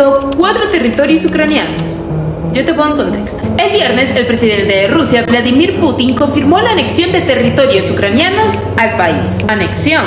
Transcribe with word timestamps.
anexó 0.00 0.30
cuatro 0.36 0.68
territorios 0.68 1.24
ucranianos. 1.24 2.00
Yo 2.52 2.64
te 2.64 2.74
pongo 2.74 2.90
en 2.90 2.96
contexto. 2.96 3.46
El 3.58 3.72
viernes, 3.72 4.16
el 4.16 4.26
presidente 4.26 4.74
de 4.74 4.88
Rusia, 4.88 5.24
Vladimir 5.24 5.78
Putin, 5.78 6.14
confirmó 6.14 6.58
la 6.60 6.70
anexión 6.70 7.12
de 7.12 7.20
territorios 7.20 7.88
ucranianos 7.90 8.54
al 8.76 8.96
país. 8.96 9.44
Anexión. 9.48 10.04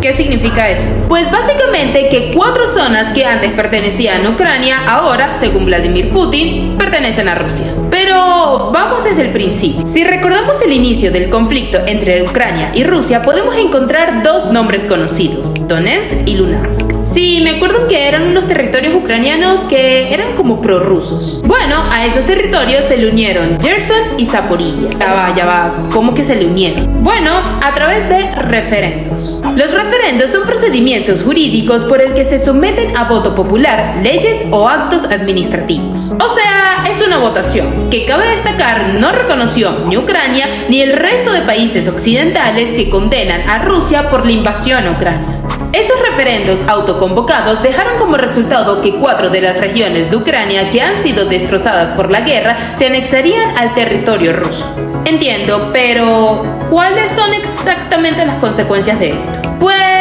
¿Qué 0.00 0.12
significa 0.12 0.68
eso? 0.68 0.88
Pues 1.08 1.30
básicamente 1.30 2.08
que 2.08 2.30
cuatro 2.34 2.66
zonas 2.66 3.12
que 3.12 3.24
antes 3.24 3.52
pertenecían 3.52 4.24
a 4.24 4.30
Ucrania, 4.30 4.86
ahora, 4.86 5.32
según 5.38 5.66
Vladimir 5.66 6.10
Putin, 6.10 6.76
pertenecen 6.78 7.28
a 7.28 7.34
Rusia. 7.34 7.66
Pero 7.90 8.70
vamos 8.72 9.04
desde 9.04 9.22
el 9.22 9.32
principio. 9.32 9.84
Si 9.84 10.04
recordamos 10.04 10.60
el 10.62 10.72
inicio 10.72 11.10
del 11.10 11.30
conflicto 11.30 11.78
entre 11.86 12.22
Ucrania 12.22 12.72
y 12.74 12.84
Rusia, 12.84 13.22
podemos 13.22 13.56
encontrar 13.56 14.22
dos 14.22 14.52
nombres 14.52 14.86
conocidos, 14.86 15.52
Donetsk 15.68 16.26
y 16.26 16.36
Luhansk. 16.36 16.94
Acuerdo 17.04 17.04
que 17.94 18.08
eran 18.08 18.26
unos 18.26 18.48
territorios 18.48 18.92
ucranianos 18.92 19.60
que 19.68 20.12
eran 20.12 20.34
como 20.34 20.60
prorrusos. 20.60 21.40
Bueno, 21.44 21.76
a 21.92 22.04
esos 22.04 22.26
territorios 22.26 22.84
se 22.84 22.96
le 22.96 23.08
unieron 23.08 23.60
Gerson 23.62 24.18
y 24.18 24.26
Zaporilla. 24.26 24.90
Ya 24.98 25.12
va, 25.12 25.32
ya 25.36 25.46
va, 25.46 25.72
¿cómo 25.92 26.12
que 26.12 26.24
se 26.24 26.34
le 26.34 26.46
unieron? 26.46 27.04
Bueno, 27.04 27.30
a 27.30 27.72
través 27.72 28.08
de 28.08 28.34
referendos. 28.34 29.40
Los 29.54 29.72
referendos 29.72 30.32
son 30.32 30.42
procedimientos 30.42 31.22
jurídicos 31.22 31.84
por 31.84 32.00
el 32.00 32.14
que 32.14 32.24
se 32.24 32.40
someten 32.40 32.96
a 32.96 33.04
voto 33.04 33.36
popular 33.36 33.94
leyes 34.02 34.42
o 34.50 34.68
actos 34.68 35.04
administrativos. 35.04 36.14
O 36.20 36.28
sea, 36.28 36.84
es 36.90 37.00
una 37.00 37.18
votación 37.18 37.90
que 37.90 38.06
cabe 38.06 38.28
destacar 38.30 38.94
no 38.94 39.12
reconoció 39.12 39.84
ni 39.86 39.96
Ucrania 39.96 40.48
ni 40.68 40.80
el 40.80 40.94
resto 40.94 41.32
de 41.32 41.42
países 41.42 41.86
occidentales 41.86 42.70
que 42.70 42.90
condenan 42.90 43.48
a 43.48 43.60
Rusia 43.60 44.10
por 44.10 44.26
la 44.26 44.32
invasión 44.32 44.84
a 44.84 44.90
Ucrania. 44.90 45.33
Estos 45.74 46.00
referendos 46.08 46.60
autoconvocados 46.68 47.60
dejaron 47.60 47.98
como 47.98 48.16
resultado 48.16 48.80
que 48.80 48.94
cuatro 48.94 49.28
de 49.28 49.40
las 49.40 49.58
regiones 49.58 50.08
de 50.08 50.16
Ucrania 50.16 50.70
que 50.70 50.80
han 50.80 51.02
sido 51.02 51.26
destrozadas 51.26 51.94
por 51.96 52.12
la 52.12 52.20
guerra 52.20 52.56
se 52.76 52.86
anexarían 52.86 53.58
al 53.58 53.74
territorio 53.74 54.34
ruso. 54.34 54.72
Entiendo, 55.04 55.70
pero 55.72 56.44
¿cuáles 56.70 57.10
son 57.10 57.34
exactamente 57.34 58.24
las 58.24 58.36
consecuencias 58.36 59.00
de 59.00 59.14
esto? 59.14 59.42
Pues. 59.58 59.93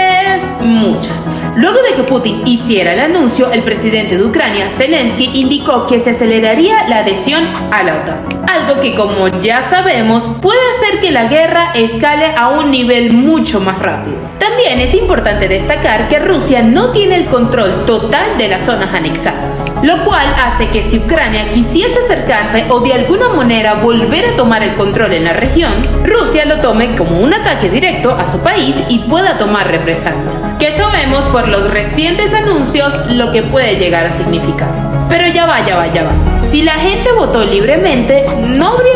Luego 1.56 1.82
de 1.82 1.96
que 1.96 2.04
Putin 2.04 2.42
hiciera 2.46 2.94
el 2.94 3.00
anuncio, 3.00 3.52
el 3.52 3.64
presidente 3.64 4.18
de 4.18 4.24
Ucrania, 4.24 4.70
Zelensky, 4.70 5.30
indicó 5.34 5.86
que 5.86 6.00
se 6.00 6.12
aceleraría 6.12 6.88
la 6.88 7.00
adhesión 7.00 7.44
a 7.72 7.84
la 7.84 7.96
OTAN 7.96 8.44
algo 8.54 8.82
que 8.82 8.94
como 8.96 9.28
ya 9.42 9.62
sabemos 9.62 10.28
puede 10.42 10.60
hacer 10.76 11.00
que 11.00 11.12
la 11.12 11.26
guerra 11.26 11.72
escale 11.74 12.34
a 12.36 12.50
un 12.50 12.72
nivel 12.72 13.14
mucho 13.14 13.60
más 13.60 13.80
rápido. 13.80 14.18
También 14.40 14.80
es 14.80 14.94
importante 14.94 15.48
destacar 15.48 16.08
que 16.10 16.20
Rusia 16.20 16.62
no 16.62 16.92
tiene 16.92 17.16
el 17.16 17.26
control 17.26 17.86
total 17.86 18.38
de 18.38 18.50
las 18.50 18.64
zonas 18.64 18.94
anexadas, 18.94 19.76
lo 19.82 20.04
cual 20.04 20.36
hace 20.38 20.68
que 20.68 20.82
si 20.82 21.00
Ucrania 21.00 21.50
quisiese 21.52 22.00
acercarse 22.00 22.66
o 22.70 22.82
de 22.82 22.94
alguna 22.94 23.30
manera 23.30 23.76
volver 23.76 24.26
a 24.28 24.36
tomar 24.36 24.62
el 24.62 24.76
control 24.76 25.14
en 25.14 25.24
la 25.24 25.34
región, 25.34 25.74
Rusia 26.04 26.46
lo 26.46 26.60
tome 26.60 26.96
como 26.96 27.20
un 27.20 27.34
ataque 27.34 27.70
directo 27.70 28.12
a 28.12 28.28
su 28.28 28.44
país 28.44 28.76
y 28.90 29.00
pueda 29.00 29.38
tomar 29.38 29.72
represalias, 29.72 30.54
que 30.60 30.72
sabemos 30.72 31.24
por 31.26 31.43
los 31.48 31.70
recientes 31.72 32.34
anuncios 32.34 32.94
lo 33.12 33.32
que 33.32 33.44
puede 33.44 33.76
llegar 33.76 34.06
a 34.06 34.12
significar. 34.12 34.70
Pero 35.10 35.28
ya 35.28 35.46
va, 35.46 35.66
ya 35.66 35.76
va, 35.76 35.92
ya 35.92 36.04
va. 36.04 36.12
Si 36.42 36.62
la 36.62 36.74
gente 36.74 37.12
votó 37.12 37.44
libremente, 37.44 38.26
no 38.48 38.70
habría 38.70 38.93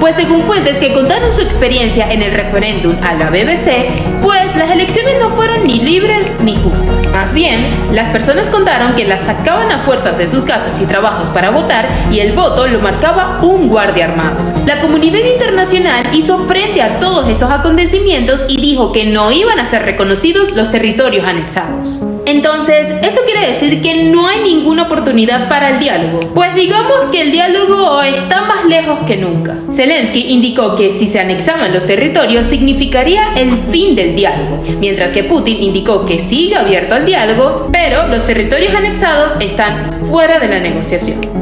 Pues 0.00 0.16
según 0.16 0.42
fuentes 0.42 0.78
que 0.78 0.92
contaron 0.92 1.32
su 1.32 1.42
experiencia 1.42 2.10
en 2.10 2.22
el 2.22 2.32
referéndum 2.32 2.96
a 3.02 3.14
la 3.14 3.30
BBC, 3.30 4.20
pues 4.20 4.54
las 4.56 4.70
elecciones 4.70 5.18
no 5.20 5.30
fueron 5.30 5.64
ni 5.64 5.80
libres 5.80 6.30
ni 6.40 6.56
justas. 6.56 7.12
Más 7.12 7.32
bien, 7.32 7.68
las 7.92 8.08
personas 8.08 8.48
contaron 8.48 8.94
que 8.94 9.04
las 9.04 9.22
sacaban 9.22 9.70
a 9.70 9.78
fuerzas 9.78 10.18
de 10.18 10.28
sus 10.28 10.44
casas 10.44 10.80
y 10.80 10.86
trabajos 10.86 11.28
para 11.30 11.50
votar 11.50 11.88
y 12.10 12.20
el 12.20 12.32
voto 12.32 12.66
lo 12.66 12.80
marcaba 12.80 13.40
un 13.42 13.68
guardia 13.68 14.06
armado. 14.06 14.38
La 14.66 14.80
comunidad 14.80 15.20
internacional 15.20 16.06
hizo 16.12 16.46
frente 16.46 16.82
a 16.82 16.98
todos 16.98 17.28
estos 17.28 17.50
acontecimientos 17.50 18.44
y 18.48 18.60
dijo 18.60 18.92
que 18.92 19.04
no 19.04 19.30
iban 19.30 19.60
a 19.60 19.66
ser 19.66 19.82
reconocidos 19.82 20.52
los 20.52 20.70
territorios 20.70 21.24
anexados. 21.24 22.00
Entonces, 22.26 22.86
eso 23.02 23.20
quiere 23.24 23.46
decir 23.46 23.82
que 23.82 24.04
no 24.04 24.26
hay 24.26 24.40
ninguna 24.42 24.84
oportunidad 24.84 25.48
para 25.48 25.70
el 25.70 25.80
diálogo. 25.80 26.20
Pues 26.34 26.54
digamos 26.54 27.06
que 27.10 27.22
el 27.22 27.32
diálogo 27.32 28.02
está 28.02 28.42
más 28.42 28.64
lejos 28.66 29.00
que 29.06 29.16
nunca. 29.16 29.56
Zelensky 29.70 30.32
indicó 30.32 30.76
que 30.76 30.90
si 30.90 31.06
se 31.06 31.20
anexaban 31.20 31.72
los 31.72 31.86
territorios 31.86 32.46
significaría 32.46 33.34
el 33.36 33.56
fin 33.70 33.96
del 33.96 34.14
diálogo, 34.14 34.60
mientras 34.78 35.12
que 35.12 35.24
Putin 35.24 35.62
indicó 35.62 36.06
que 36.06 36.18
sigue 36.18 36.56
abierto 36.56 36.94
al 36.94 37.06
diálogo, 37.06 37.68
pero 37.72 38.06
los 38.08 38.24
territorios 38.26 38.74
anexados 38.74 39.32
están 39.40 40.04
fuera 40.08 40.38
de 40.38 40.48
la 40.48 40.60
negociación. 40.60 41.32